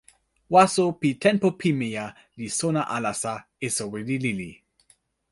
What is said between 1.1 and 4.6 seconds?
tenpo pimeja li sona alasa e soweli lili.